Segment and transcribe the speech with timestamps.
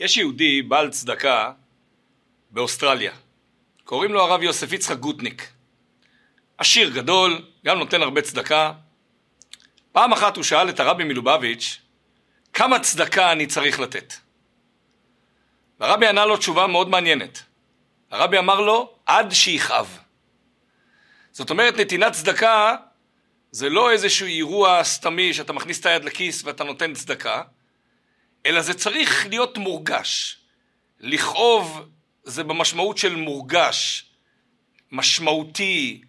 [0.00, 1.52] יש יהודי בעל צדקה
[2.50, 3.12] באוסטרליה,
[3.84, 5.48] קוראים לו הרב יוסף יצחק גוטניק.
[6.58, 8.72] עשיר גדול, גם נותן הרבה צדקה.
[9.92, 11.80] פעם אחת הוא שאל את הרבי מלובביץ',
[12.52, 14.14] כמה צדקה אני צריך לתת?
[15.80, 17.42] והרבי ענה לו תשובה מאוד מעניינת.
[18.10, 19.98] הרבי אמר לו, עד שיכאב.
[21.32, 22.76] זאת אומרת, נתינת צדקה
[23.50, 27.42] זה לא איזשהו אירוע סתמי שאתה מכניס את היד לכיס ואתה נותן צדקה,
[28.46, 30.38] אלא זה צריך להיות מורגש.
[31.00, 31.88] לכאוב
[32.24, 34.04] זה במשמעות של מורגש,
[34.92, 36.00] משמעותי,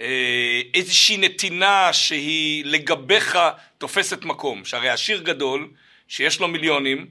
[0.00, 3.38] אה, איזושהי נתינה שהיא לגביך
[3.78, 4.64] תופסת מקום.
[4.64, 5.70] שהרי עשיר גדול,
[6.08, 7.06] שיש לו מיליונים,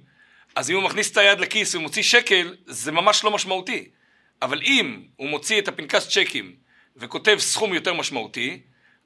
[0.56, 3.90] אז אם הוא מכניס את היד לכיס ומוציא שקל, זה ממש לא משמעותי.
[4.42, 6.56] אבל אם הוא מוציא את הפנקס צ'קים
[6.98, 8.62] וכותב סכום יותר משמעותי,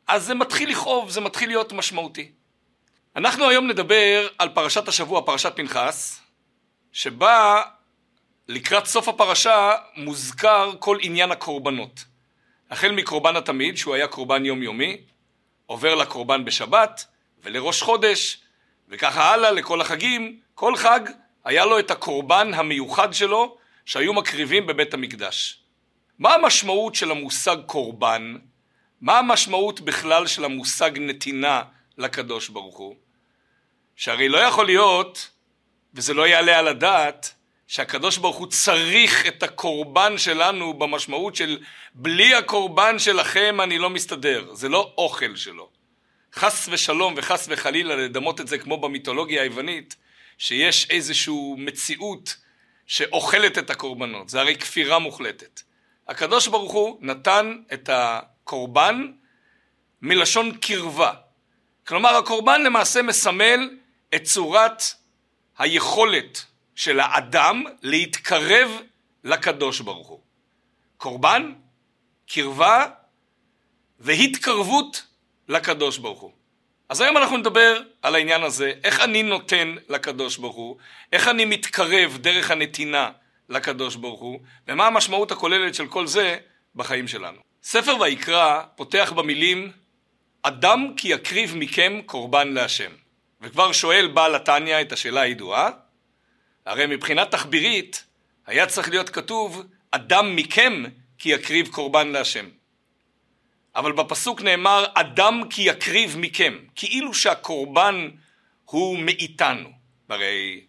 [0.07, 2.31] אז זה מתחיל לכאוב, זה מתחיל להיות משמעותי.
[3.15, 6.21] אנחנו היום נדבר על פרשת השבוע, פרשת פנחס,
[6.91, 7.61] שבה
[8.47, 12.05] לקראת סוף הפרשה מוזכר כל עניין הקורבנות.
[12.71, 14.97] החל מקורבן התמיד, שהוא היה קורבן יומיומי,
[15.65, 17.05] עובר לקורבן בשבת
[17.43, 18.37] ולראש חודש,
[18.89, 20.39] וככה הלאה לכל החגים.
[20.55, 20.99] כל חג
[21.45, 25.59] היה לו את הקורבן המיוחד שלו שהיו מקריבים בבית המקדש.
[26.19, 28.35] מה המשמעות של המושג קורבן?
[29.01, 31.61] מה המשמעות בכלל של המושג נתינה
[31.97, 33.04] לקדוש ברוך הוא?
[33.95, 35.29] שהרי לא יכול להיות,
[35.93, 37.33] וזה לא יעלה על הדעת,
[37.67, 41.59] שהקדוש ברוך הוא צריך את הקורבן שלנו במשמעות של
[41.93, 45.69] בלי הקורבן שלכם אני לא מסתדר, זה לא אוכל שלו.
[46.33, 49.95] חס ושלום וחס וחלילה לדמות את זה כמו במיתולוגיה היוונית,
[50.37, 52.35] שיש איזושהי מציאות
[52.87, 55.61] שאוכלת את הקורבנות, זה הרי כפירה מוחלטת.
[56.07, 59.11] הקדוש ברוך הוא נתן את הקורבן
[60.01, 61.13] מלשון קרבה.
[61.87, 63.69] כלומר הקורבן למעשה מסמל
[64.15, 64.83] את צורת
[65.57, 68.69] היכולת של האדם להתקרב
[69.23, 70.19] לקדוש ברוך הוא.
[70.97, 71.53] קורבן,
[72.27, 72.85] קרבה
[73.99, 75.03] והתקרבות
[75.47, 76.31] לקדוש ברוך הוא.
[76.89, 80.77] אז היום אנחנו נדבר על העניין הזה, איך אני נותן לקדוש ברוך הוא,
[81.13, 83.11] איך אני מתקרב דרך הנתינה
[83.49, 86.37] לקדוש ברוך הוא, ומה המשמעות הכוללת של כל זה
[86.75, 87.39] בחיים שלנו.
[87.63, 89.71] ספר ויקרא פותח במילים
[90.41, 92.91] אדם כי יקריב מכם קורבן להשם.
[93.45, 95.69] וכבר שואל בעל התניא את השאלה הידועה,
[96.65, 98.05] הרי מבחינה תחבירית
[98.45, 100.83] היה צריך להיות כתוב אדם מכם
[101.17, 102.49] כי יקריב קורבן להשם.
[103.75, 108.09] אבל בפסוק נאמר אדם כי יקריב מכם, כאילו שהקורבן
[108.65, 109.69] הוא מאיתנו.
[110.09, 110.61] והרי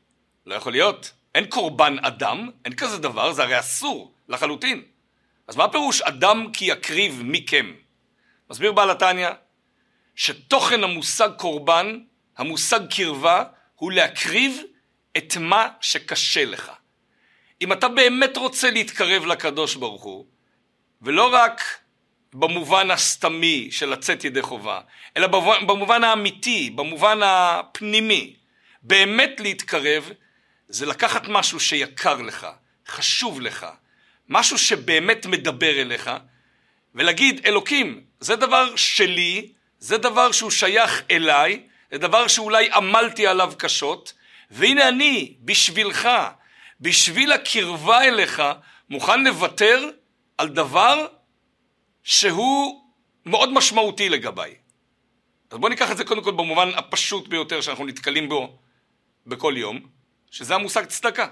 [0.47, 4.83] לא יכול להיות, אין קורבן אדם, אין כזה דבר, זה הרי אסור לחלוטין.
[5.49, 7.75] אז מה הפירוש אדם כי יקריב מכם?
[8.51, 9.29] מסביר בעל התניא
[10.17, 11.99] שתוכן המושג קורבן,
[12.39, 14.61] המושג קרבה, הוא להקריב
[15.17, 16.73] את מה שקשה לך.
[17.63, 20.27] אם אתה באמת רוצה להתקרב לקדוש ברוך הוא,
[21.03, 21.63] ולא רק
[22.33, 24.81] במובן הסתמי של לצאת ידי חובה,
[25.17, 25.27] אלא
[25.67, 28.37] במובן האמיתי, במובן הפנימי,
[28.83, 30.11] באמת להתקרב
[30.69, 32.47] זה לקחת משהו שיקר לך,
[32.89, 33.67] חשוב לך,
[34.29, 36.11] משהו שבאמת מדבר אליך,
[36.95, 43.53] ולהגיד, אלוקים, זה דבר שלי, זה דבר שהוא שייך אליי, זה דבר שאולי עמלתי עליו
[43.59, 44.13] קשות,
[44.51, 46.09] והנה אני, בשבילך,
[46.81, 48.43] בשביל הקרבה אליך,
[48.91, 49.91] מוכן לוותר
[50.39, 51.07] על דבר
[52.03, 52.85] שהוא
[53.27, 54.55] מאוד משמעותי לגביי.
[55.51, 58.59] אז בואו ניקח את זה קודם כל במובן הפשוט ביותר שאנחנו נתקלים בו
[59.27, 59.81] בכל יום,
[60.31, 61.27] שזה המושג צדקה.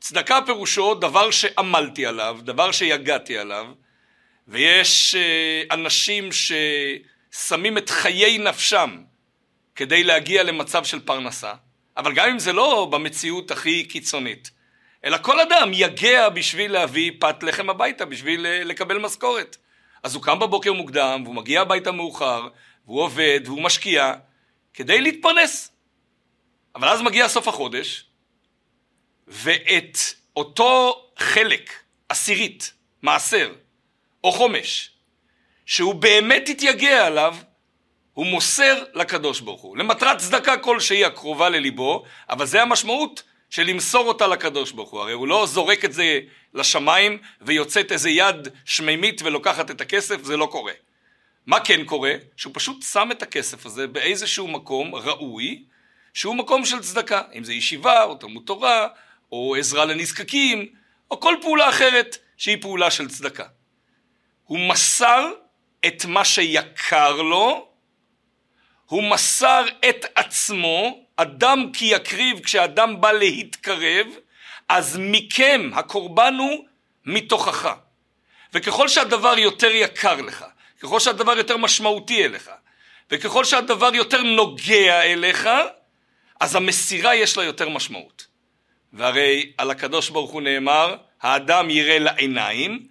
[0.00, 3.66] צדקה פירושו דבר שעמלתי עליו, דבר שיגעתי עליו,
[4.48, 9.02] ויש אה, אנשים ששמים את חיי נפשם
[9.78, 11.52] כדי להגיע למצב של פרנסה,
[11.96, 14.50] אבל גם אם זה לא במציאות הכי קיצונית,
[15.04, 19.56] אלא כל אדם יגע בשביל להביא פת לחם הביתה, בשביל אה, לקבל משכורת.
[20.02, 22.48] אז הוא קם בבוקר מוקדם, והוא מגיע הביתה מאוחר,
[22.86, 24.14] והוא עובד, והוא משקיע,
[24.74, 25.72] כדי להתפרנס.
[26.74, 28.04] אבל אז מגיע סוף החודש,
[29.28, 29.98] ואת
[30.36, 31.72] אותו חלק,
[32.08, 33.52] עשירית, מעשר,
[34.24, 34.90] או חומש,
[35.66, 37.36] שהוא באמת התייגע עליו,
[38.18, 44.08] הוא מוסר לקדוש ברוך הוא, למטרת צדקה כלשהי הקרובה לליבו, אבל זה המשמעות של למסור
[44.08, 45.00] אותה לקדוש ברוך הוא.
[45.00, 46.20] הרי הוא לא זורק את זה
[46.54, 50.72] לשמיים ויוצאת איזה יד שמימית ולוקחת את הכסף, זה לא קורה.
[51.46, 52.12] מה כן קורה?
[52.36, 55.64] שהוא פשוט שם את הכסף הזה באיזשהו מקום ראוי,
[56.14, 58.88] שהוא מקום של צדקה, אם זה ישיבה או תלמוד תורה
[59.32, 60.66] או עזרה לנזקקים
[61.10, 63.46] או כל פעולה אחרת שהיא פעולה של צדקה.
[64.44, 65.30] הוא מסר
[65.86, 67.67] את מה שיקר לו,
[68.88, 74.06] הוא מסר את עצמו אדם כי יקריב כשאדם בא להתקרב,
[74.68, 76.64] אז מכם הקורבן הוא
[77.06, 77.74] מתוכך.
[78.54, 80.44] וככל שהדבר יותר יקר לך,
[80.80, 82.50] ככל שהדבר יותר משמעותי אליך,
[83.10, 85.48] וככל שהדבר יותר נוגע אליך,
[86.40, 88.26] אז המסירה יש לה יותר משמעות.
[88.92, 92.86] והרי על הקדוש ברוך הוא נאמר, האדם יראה לעיניים,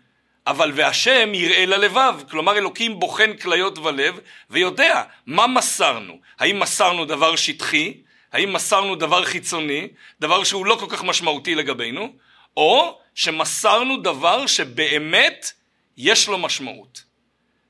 [0.48, 2.16] אבל והשם יראה ללבב.
[2.30, 6.20] כלומר אלוקים בוחן כליות ולב ויודע מה מסרנו.
[6.40, 7.94] האם מסרנו דבר שטחי?
[8.34, 9.88] האם מסרנו דבר חיצוני?
[10.20, 12.14] דבר שהוא לא כל כך משמעותי לגבינו?
[12.58, 15.52] או שמסרנו דבר שבאמת
[15.98, 17.04] יש לו משמעות.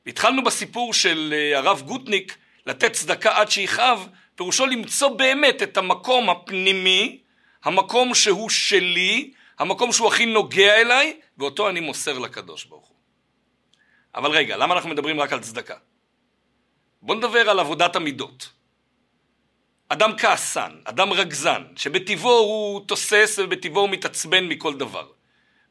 [0.07, 6.29] התחלנו בסיפור של אה, הרב גוטניק לתת צדקה עד שיכאב, פירושו למצוא באמת את המקום
[6.29, 7.19] הפנימי,
[7.63, 12.98] המקום שהוא שלי, המקום שהוא הכי נוגע אליי, ואותו אני מוסר לקדוש ברוך הוא.
[14.16, 15.75] אבל רגע, למה אנחנו מדברים רק על צדקה?
[17.01, 18.50] בואו נדבר על עבודת המידות.
[19.89, 25.07] אדם כעסן, אדם רגזן, שבטבעו הוא תוסס ובטבעו הוא מתעצבן מכל דבר.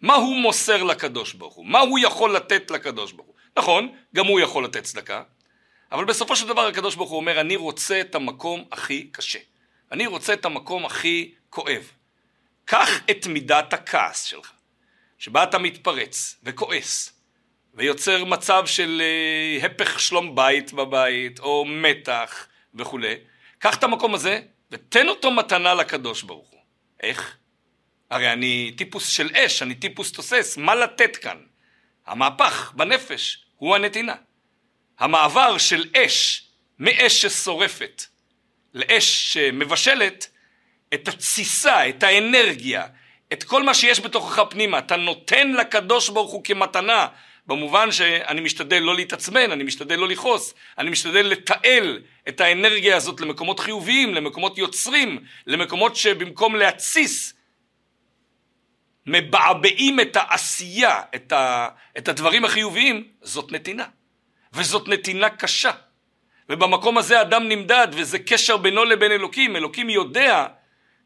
[0.01, 1.67] מה הוא מוסר לקדוש ברוך הוא?
[1.67, 3.35] מה הוא יכול לתת לקדוש ברוך הוא?
[3.57, 5.23] נכון, גם הוא יכול לתת צדקה,
[5.93, 9.39] אבל בסופו של דבר הקדוש ברוך הוא אומר, אני רוצה את המקום הכי קשה.
[9.93, 11.91] אני רוצה את המקום הכי כואב.
[12.65, 14.53] קח את מידת הכעס שלך,
[15.19, 17.13] שבה אתה מתפרץ וכועס,
[17.75, 23.15] ויוצר מצב של אה, הפך שלום בית בבית, או מתח וכולי.
[23.59, 24.41] קח את המקום הזה
[24.71, 26.61] ותן אותו מתנה לקדוש ברוך הוא.
[27.03, 27.37] איך?
[28.11, 31.37] הרי אני טיפוס של אש, אני טיפוס תוסס, מה לתת כאן?
[32.07, 34.15] המהפך בנפש הוא הנתינה.
[34.99, 36.49] המעבר של אש
[36.79, 38.03] מאש ששורפת
[38.75, 40.29] לאש שמבשלת
[40.95, 42.87] את התסיסה, את האנרגיה,
[43.33, 47.07] את כל מה שיש בתוכך פנימה, אתה נותן לקדוש ברוך הוא כמתנה,
[47.47, 53.21] במובן שאני משתדל לא להתעצבן, אני משתדל לא לכעוס, אני משתדל לתעל את האנרגיה הזאת
[53.21, 57.35] למקומות חיוביים, למקומות יוצרים, למקומות שבמקום להתסיס,
[59.07, 61.69] מבעבעים את העשייה, את, ה,
[61.99, 63.85] את הדברים החיוביים, זאת נתינה.
[64.53, 65.71] וזאת נתינה קשה.
[66.49, 69.57] ובמקום הזה אדם נמדד, וזה קשר בינו לבין אלוקים.
[69.57, 70.47] אלוקים יודע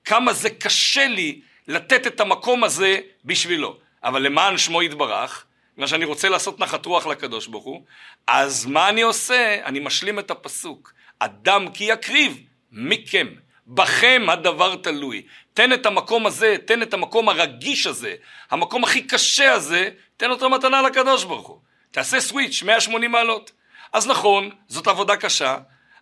[0.04, 1.40] כמה זה קשה לי
[1.70, 3.76] לתת את המקום הזה בשבילו.
[4.04, 5.44] אבל למען שמו יתברך,
[5.76, 7.82] מה שאני רוצה לעשות נחת רוח לקדוש ברוך הוא,
[8.26, 9.60] אז מה אני עושה?
[9.64, 10.92] אני משלים את הפסוק.
[11.18, 12.40] אדם כי יקריב
[12.72, 13.26] מכם.
[13.66, 15.22] בכם הדבר תלוי.
[15.54, 18.14] תן את המקום הזה, תן את המקום הרגיש הזה,
[18.50, 21.58] המקום הכי קשה הזה, תן אותו מתנה לקדוש ברוך הוא.
[21.90, 23.52] תעשה סוויץ' 180 מעלות.
[23.92, 25.58] אז נכון, זאת עבודה קשה,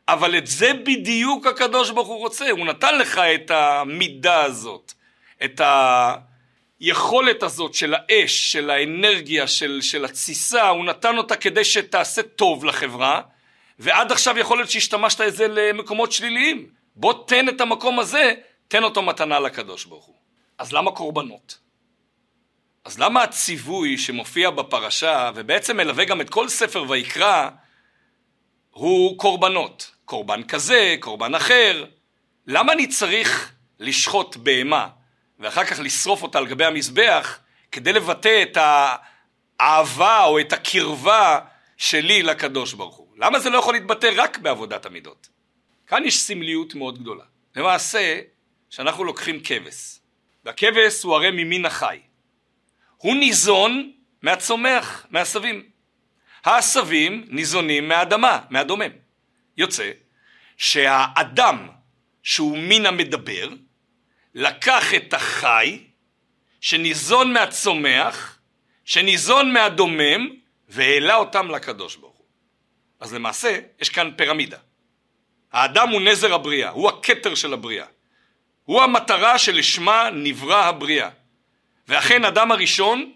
[0.09, 4.93] אבל את זה בדיוק הקדוש ברוך הוא רוצה, הוא נתן לך את המידה הזאת,
[5.44, 5.61] את
[6.81, 12.64] היכולת הזאת של האש, של האנרגיה, של, של התסיסה, הוא נתן אותה כדי שתעשה טוב
[12.64, 13.23] לחברה,
[13.79, 16.67] ועד עכשיו יכול להיות שהשתמשת את זה למקומות שליליים.
[16.96, 18.35] בוא תן את המקום הזה,
[18.69, 20.17] תן אותו מתנה לקדוש ברוך הוא.
[20.58, 21.58] אז למה קורבנות?
[22.85, 27.49] אז למה הציווי שמופיע בפרשה, ובעצם מלווה גם את כל ספר ויקרא,
[28.70, 29.90] הוא קורבנות?
[30.05, 31.85] קורבן כזה, קורבן אחר.
[32.46, 34.88] למה אני צריך לשחוט בהמה
[35.38, 37.38] ואחר כך לשרוף אותה על גבי המזבח
[37.73, 38.58] כדי לבטא את
[39.61, 41.40] האהבה או את הקרבה
[41.76, 43.08] שלי לקדוש ברוך הוא?
[43.17, 45.29] למה זה לא יכול להתבטא רק בעבודת המידות?
[45.87, 47.25] כאן יש סמליות מאוד גדולה.
[47.56, 48.20] למעשה,
[48.70, 49.99] שאנחנו לוקחים כבש,
[50.44, 52.00] והכבש הוא הרי ממין החי.
[52.97, 53.92] הוא ניזון
[54.23, 55.62] מהצומח, מהעשבים.
[56.45, 58.90] העשבים ניזונים מהאדמה, מהדומם.
[59.57, 59.90] יוצא
[60.57, 61.68] שהאדם
[62.23, 63.49] שהוא מין המדבר,
[64.35, 65.78] לקח את החי,
[66.61, 68.38] שניזון מהצומח,
[68.85, 70.28] שניזון מהדומם,
[70.68, 72.26] והעלה אותם לקדוש ברוך הוא.
[73.00, 74.58] אז למעשה, יש כאן פירמידה.
[75.52, 77.87] האדם הוא נזר הבריאה, הוא הכתר של הבריאה.
[78.64, 81.08] הוא המטרה שלשמה נברא הבריאה.
[81.88, 83.12] ואכן אדם הראשון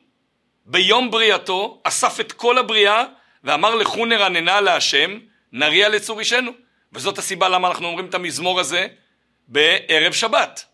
[0.66, 3.04] ביום בריאתו אסף את כל הבריאה
[3.44, 5.18] ואמר לכו נרננה להשם
[5.52, 6.52] נריע לצור אישנו
[6.92, 8.86] וזאת הסיבה למה אנחנו אומרים את המזמור הזה
[9.48, 10.64] בערב שבת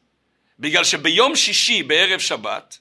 [0.59, 2.79] בגלל שביום שישי בערב שבת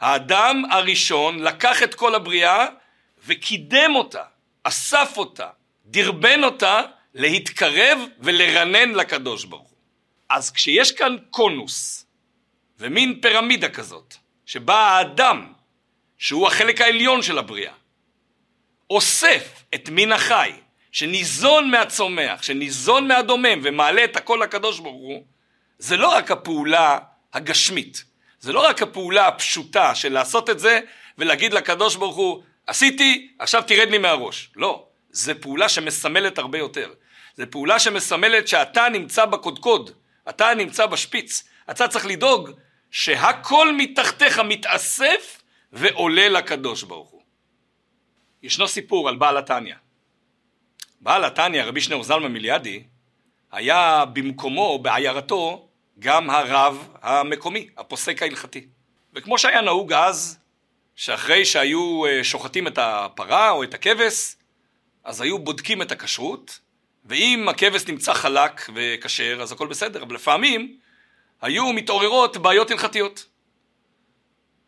[0.00, 2.66] האדם הראשון לקח את כל הבריאה
[3.26, 4.22] וקידם אותה,
[4.62, 5.48] אסף אותה,
[5.86, 6.82] דרבן אותה
[7.14, 9.78] להתקרב ולרנן לקדוש ברוך הוא.
[10.30, 12.06] אז כשיש כאן קונוס
[12.78, 14.14] ומין פירמידה כזאת
[14.46, 15.52] שבה האדם,
[16.18, 17.72] שהוא החלק העליון של הבריאה,
[18.90, 20.52] אוסף את מין החי,
[20.92, 25.24] שניזון מהצומח, שניזון מהדומם ומעלה את הכל לקדוש ברוך הוא,
[25.78, 26.98] זה לא רק הפעולה
[27.34, 28.04] הגשמית,
[28.40, 30.80] זה לא רק הפעולה הפשוטה של לעשות את זה
[31.18, 34.50] ולהגיד לקדוש ברוך הוא, עשיתי, עכשיו תרד לי מהראש.
[34.56, 36.92] לא, זה פעולה שמסמלת הרבה יותר.
[37.34, 39.90] זה פעולה שמסמלת שאתה נמצא בקודקוד,
[40.28, 41.48] אתה נמצא בשפיץ.
[41.70, 42.50] אתה צריך לדאוג
[42.90, 45.42] שהכל מתחתיך מתאסף
[45.72, 47.22] ועולה לקדוש ברוך הוא.
[48.42, 49.74] ישנו סיפור על בעל התניא.
[51.00, 52.82] בעל התניא, רבי שניאור זלמן מיליאדי,
[53.52, 55.67] היה במקומו, בעיירתו,
[55.98, 58.66] גם הרב המקומי, הפוסק ההלכתי.
[59.14, 60.38] וכמו שהיה נהוג אז,
[60.96, 64.36] שאחרי שהיו אה, שוחטים את הפרה או את הכבש,
[65.04, 66.58] אז היו בודקים את הכשרות,
[67.04, 70.78] ואם הכבש נמצא חלק וכשר, אז הכל בסדר, אבל לפעמים
[71.40, 73.26] היו מתעוררות בעיות הלכתיות.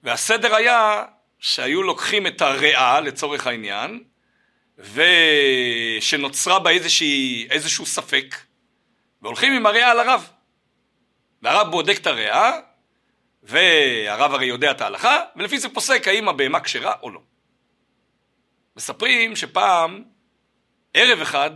[0.02, 1.04] והסדר היה
[1.38, 4.04] שהיו לוקחים את הריאה לצורך העניין,
[4.78, 6.70] ושנוצרה בה
[7.50, 8.36] איזשהו ספק,
[9.22, 10.30] והולכים עם הריאה על הרב.
[11.42, 12.52] והרב בודק את הריאה,
[13.42, 17.20] והרב הרי יודע את ההלכה, ולפי זה פוסק האם הבהמה כשרה או לא.
[18.76, 20.04] מספרים שפעם,
[20.94, 21.50] ערב אחד,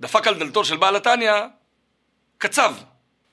[0.00, 1.32] דפק על דלתו של בעל התניא
[2.38, 2.74] קצב,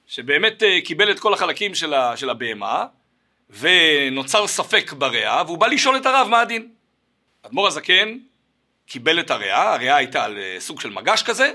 [0.05, 1.75] שבאמת אה, קיבל את כל החלקים
[2.15, 2.85] של הבהמה,
[3.49, 6.71] ונוצר ספק בריאה, והוא בא לשאול את הרב מה הדין.
[7.45, 8.17] אדמו"ר הזקן
[8.85, 11.53] קיבל את הריאה, הריאה הייתה על אה, סוג של מגש כזה,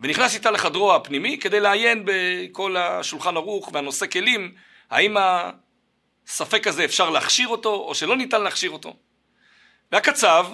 [0.00, 4.54] ונכנס איתה לחדרו הפנימי כדי לעיין בכל השולחן ערוך והנושא כלים,
[4.90, 5.16] האם
[6.26, 8.96] הספק הזה אפשר להכשיר אותו או שלא ניתן להכשיר אותו.
[9.92, 10.46] והקצב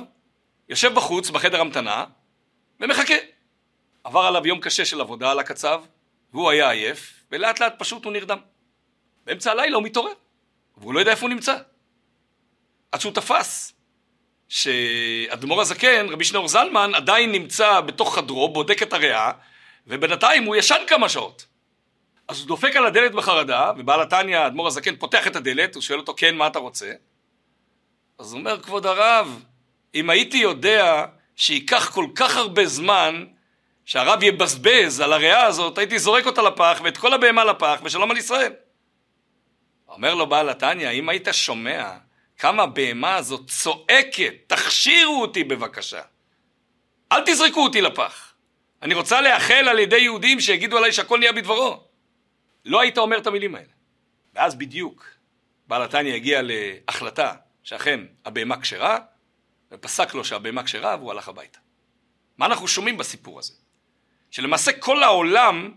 [0.69, 2.05] יושב בחוץ בחדר המתנה
[2.81, 3.15] ומחכה.
[4.05, 5.83] עבר עליו יום קשה של עבודה על הקצב,
[6.33, 8.39] והוא היה עייף, ולאט לאט פשוט הוא נרדם.
[9.25, 10.13] באמצע הלילה הוא מתעורר,
[10.77, 11.57] והוא לא יודע איפה הוא נמצא.
[12.93, 13.73] עד שהוא תפס
[14.49, 19.31] שאדמו"ר הזקן, רבי שניאור זלמן, עדיין נמצא בתוך חדרו, בודק את הריאה,
[19.87, 21.47] ובינתיים הוא ישן כמה שעות.
[22.29, 25.99] אז הוא דופק על הדלת בחרדה, ובעל התניא, אדמו"ר הזקן, פותח את הדלת, הוא שואל
[25.99, 26.93] אותו, כן, מה אתה רוצה?
[28.19, 29.45] אז הוא אומר, כבוד הרב,
[29.95, 33.25] אם הייתי יודע שייקח כל כך הרבה זמן
[33.85, 38.17] שהרב יבזבז על הריאה הזאת, הייתי זורק אותה לפח, ואת כל הבהמה לפח, ושלום על
[38.17, 38.53] ישראל.
[39.89, 41.93] אומר לו בעל התניא, אם היית שומע
[42.39, 46.03] כמה הבהמה הזאת צועקת, תכשירו אותי בבקשה.
[47.13, 48.35] אל תזרקו אותי לפח.
[48.83, 51.85] אני רוצה לאחל על ידי יהודים שיגידו עליי שהכל נהיה בדברו.
[52.65, 53.73] לא היית אומר את המילים האלה.
[54.35, 55.07] ואז בדיוק
[55.67, 58.99] בעל התניא הגיע להחלטה שאכן הבהמה כשרה,
[59.73, 61.59] ופסק לו שהבהמה כשרה והוא הלך הביתה.
[62.39, 63.53] מה אנחנו שומעים בסיפור הזה?
[64.31, 65.75] שלמעשה כל העולם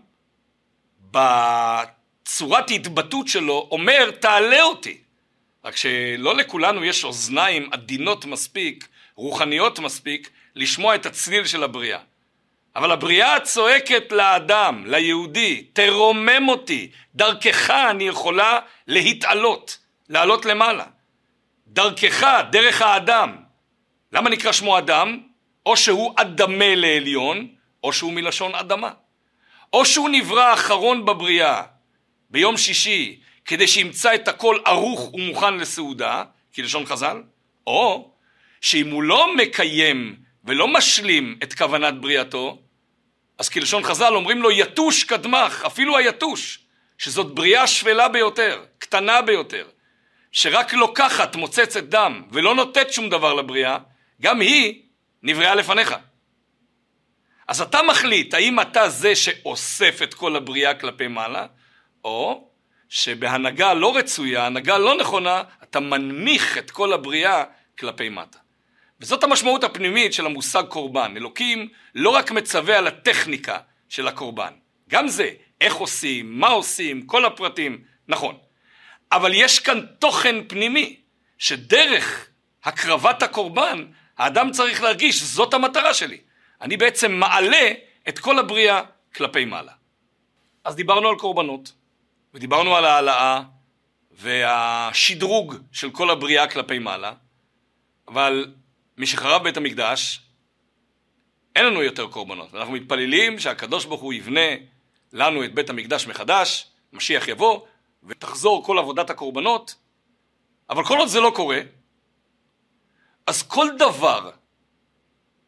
[1.00, 5.02] בצורת ההתבטאות שלו אומר תעלה אותי.
[5.64, 11.98] רק שלא לכולנו יש אוזניים עדינות מספיק, רוחניות מספיק, לשמוע את הצליל של הבריאה.
[12.76, 20.84] אבל הבריאה צועקת לאדם, ליהודי, תרומם אותי, דרכך אני יכולה להתעלות, לעלות למעלה.
[21.66, 23.36] דרכך, דרך האדם.
[24.12, 25.20] למה נקרא שמו אדם?
[25.66, 27.48] או שהוא אדמה לעליון,
[27.84, 28.90] או שהוא מלשון אדמה.
[29.72, 31.62] או שהוא נברא אחרון בבריאה,
[32.30, 37.22] ביום שישי, כדי שימצא את הכל ערוך ומוכן לסעודה, כלשון חז"ל,
[37.66, 38.10] או
[38.60, 42.58] שאם הוא לא מקיים ולא משלים את כוונת בריאתו,
[43.38, 46.58] אז כלשון חז"ל אומרים לו יתוש קדמך, אפילו היתוש,
[46.98, 49.68] שזאת בריאה שפלה ביותר, קטנה ביותר,
[50.32, 53.78] שרק לוקחת מוצצת דם ולא נותנת שום דבר לבריאה,
[54.20, 54.82] גם היא
[55.22, 55.94] נבראה לפניך.
[57.48, 61.46] אז אתה מחליט האם אתה זה שאוסף את כל הבריאה כלפי מעלה,
[62.04, 62.49] או
[62.90, 67.44] שבהנהגה לא רצויה, הנהגה לא נכונה, אתה מנמיך את כל הבריאה
[67.78, 68.38] כלפי מטה.
[69.00, 71.16] וזאת המשמעות הפנימית של המושג קורבן.
[71.16, 74.52] אלוקים לא רק מצווה על הטכניקה של הקורבן,
[74.88, 75.30] גם זה,
[75.60, 78.38] איך עושים, מה עושים, כל הפרטים, נכון.
[79.12, 80.96] אבל יש כאן תוכן פנימי,
[81.38, 82.28] שדרך
[82.64, 83.86] הקרבת הקורבן,
[84.18, 86.18] האדם צריך להרגיש, זאת המטרה שלי.
[86.60, 87.72] אני בעצם מעלה
[88.08, 88.82] את כל הבריאה
[89.14, 89.72] כלפי מעלה.
[90.64, 91.79] אז דיברנו על קורבנות.
[92.34, 93.42] ודיברנו על העלאה
[94.10, 97.12] והשדרוג של כל הבריאה כלפי מעלה,
[98.08, 98.54] אבל
[98.98, 100.20] משחרב בית המקדש
[101.56, 102.54] אין לנו יותר קורבנות.
[102.54, 104.50] אנחנו מתפללים שהקדוש ברוך הוא יבנה
[105.12, 107.60] לנו את בית המקדש מחדש, משיח יבוא
[108.04, 109.74] ותחזור כל עבודת הקורבנות,
[110.70, 111.60] אבל כל עוד זה לא קורה,
[113.26, 114.30] אז כל דבר,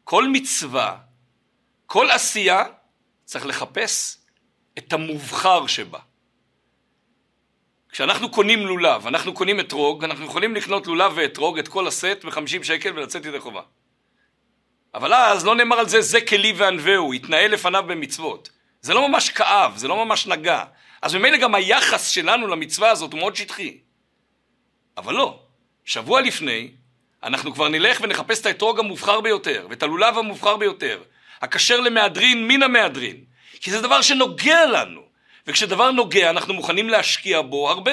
[0.03, 0.97] כל מצווה,
[1.85, 2.63] כל עשייה,
[3.25, 4.17] צריך לחפש
[4.77, 5.99] את המובחר שבה.
[7.93, 12.63] כשאנחנו קונים לולב, אנחנו קונים אתרוג, אנחנו יכולים לקנות לולב ואתרוג, את כל הסט ב-50
[12.63, 13.61] שקל ולצאת ידי חובה.
[14.93, 18.49] אבל אז לא נאמר על זה, זה כלי וענווהו, התנהל לפניו במצוות.
[18.81, 20.63] זה לא ממש כאב, זה לא ממש נגע.
[21.01, 23.77] אז ממילא גם היחס שלנו למצווה הזאת הוא מאוד שטחי.
[24.97, 25.39] אבל לא,
[25.85, 26.71] שבוע לפני,
[27.23, 31.03] אנחנו כבר נלך ונחפש את האתרוג המובחר ביותר, ואת הלולב המובחר ביותר,
[31.41, 33.23] הכשר למהדרין מן המהדרין,
[33.61, 35.12] כי זה דבר שנוגע לנו.
[35.47, 37.91] וכשדבר נוגע אנחנו מוכנים להשקיע בו הרבה.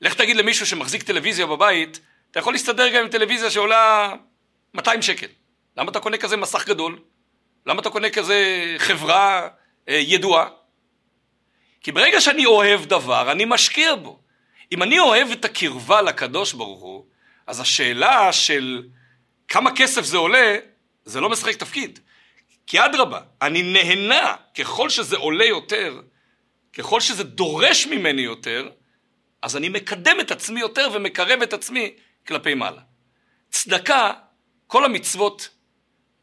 [0.00, 2.00] לך תגיד למישהו שמחזיק טלוויזיה בבית,
[2.30, 4.12] אתה יכול להסתדר גם עם טלוויזיה שעולה
[4.74, 5.26] 200 שקל.
[5.76, 6.98] למה אתה קונה כזה מסך גדול?
[7.66, 9.48] למה אתה קונה כזה חברה
[9.88, 10.48] אה, ידועה?
[11.80, 14.20] כי ברגע שאני אוהב דבר, אני משקיע בו.
[14.72, 17.04] אם אני אוהב את הקרבה לקדוש ברוך הוא,
[17.46, 18.82] אז השאלה של
[19.48, 20.56] כמה כסף זה עולה,
[21.04, 21.98] זה לא משחק תפקיד.
[22.66, 26.00] כי אדרבה, אני נהנה ככל שזה עולה יותר,
[26.72, 28.68] ככל שזה דורש ממני יותר,
[29.42, 31.94] אז אני מקדם את עצמי יותר ומקרב את עצמי
[32.26, 32.80] כלפי מעלה.
[33.50, 34.12] צדקה,
[34.66, 35.48] כל המצוות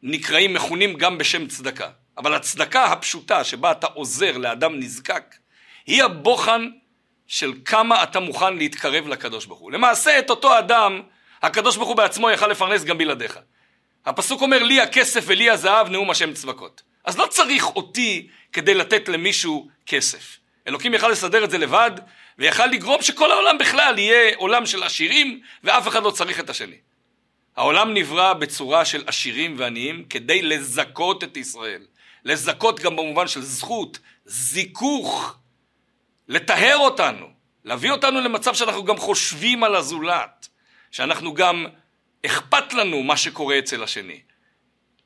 [0.04, 1.89] נקראים, מכונים גם בשם צדקה.
[2.18, 5.36] אבל הצדקה הפשוטה שבה אתה עוזר לאדם נזקק,
[5.86, 6.70] היא הבוחן
[7.27, 9.72] של כמה אתה מוכן להתקרב לקדוש ברוך הוא.
[9.72, 11.01] למעשה את אותו אדם,
[11.42, 13.39] הקדוש ברוך הוא בעצמו יכל לפרנס גם בלעדיך.
[14.06, 16.82] הפסוק אומר לי הכסף ולי הזהב נאום השם צבקות.
[17.08, 20.38] אז לא צריך אותי כדי לתת למישהו כסף.
[20.68, 21.92] אלוקים יכל לסדר את זה לבד,
[22.38, 26.76] ויכל לגרום שכל העולם בכלל יהיה עולם של עשירים, ואף אחד לא צריך את השני.
[27.56, 31.82] העולם נברא בצורה של עשירים ועניים כדי לזכות את ישראל.
[32.24, 35.38] לזכות גם במובן של זכות, זיכוך,
[36.28, 37.28] לטהר אותנו,
[37.66, 40.48] להביא אותנו למצב שאנחנו גם חושבים על הזולת,
[40.92, 41.66] שאנחנו גם
[42.26, 44.20] אכפת לנו מה שקורה אצל השני.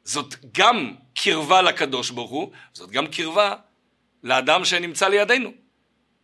[0.04, 3.56] זאת גם קרבה לקדוש ברוך הוא, זאת גם קרבה
[4.24, 5.52] לאדם שנמצא לידינו.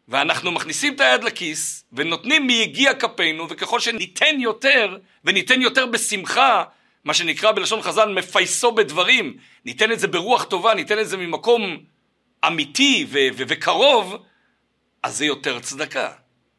[0.07, 6.63] ואנחנו מכניסים את היד לכיס ונותנים מיגיע כפינו וככל שניתן יותר וניתן יותר בשמחה
[7.03, 11.77] מה שנקרא בלשון חז"ל מפייסו בדברים ניתן את זה ברוח טובה ניתן את זה ממקום
[12.47, 14.15] אמיתי ו- ו- וקרוב
[15.03, 16.11] אז זה יותר צדקה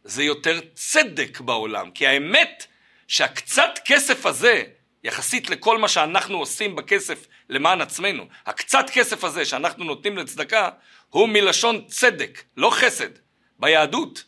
[0.05, 2.67] זה יותר צדק בעולם כי האמת
[3.09, 4.63] שהקצת כסף הזה
[5.05, 10.71] יחסית לכל מה שאנחנו עושים בכסף למען עצמנו הקצת כסף הזה שאנחנו נותנים לצדקה
[11.09, 13.11] הוא מלשון צדק לא חסד
[13.59, 14.25] ביהדות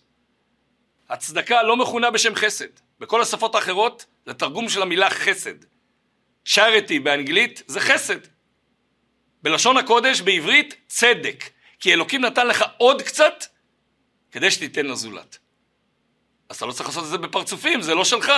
[1.11, 2.67] הצדקה לא מכונה בשם חסד.
[3.01, 5.55] בכל השפות האחרות זה תרגום של המילה חסד.
[6.49, 8.19] charity באנגלית זה חסד.
[9.43, 11.45] בלשון הקודש בעברית צדק.
[11.81, 13.45] כי אלוקים נתן לך עוד קצת
[14.31, 15.39] כדי שתיתן לזולת.
[16.49, 18.33] אז אתה לא צריך לעשות את זה בפרצופים, זה לא שלך.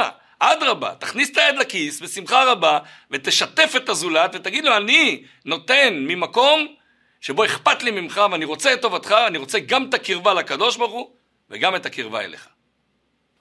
[0.44, 2.78] אדרבה, תכניס את היד לכיס בשמחה רבה
[3.10, 6.74] ותשתף את הזולת ותגיד לו אני נותן ממקום
[7.20, 10.92] שבו אכפת לי ממך ואני רוצה את טובתך, אני רוצה גם את הקרבה לקדוש ברוך
[10.92, 11.10] הוא
[11.50, 12.48] וגם את הקרבה אליך.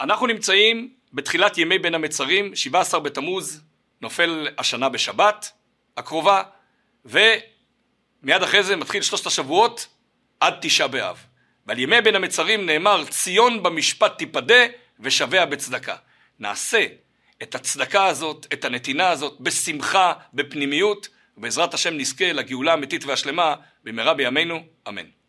[0.01, 3.61] אנחנו נמצאים בתחילת ימי בין המצרים, 17 בתמוז,
[4.01, 5.51] נופל השנה בשבת
[5.97, 6.43] הקרובה,
[7.05, 9.87] ומיד אחרי זה מתחיל שלושת השבועות
[10.39, 11.25] עד תשעה באב.
[11.67, 14.65] ועל ימי בין המצרים נאמר ציון במשפט תיפדה
[14.99, 15.95] ושביה בצדקה.
[16.39, 16.85] נעשה
[17.43, 24.13] את הצדקה הזאת, את הנתינה הזאת, בשמחה, בפנימיות, ובעזרת השם נזכה לגאולה האמיתית והשלמה במהרה
[24.13, 25.20] בימינו, אמן.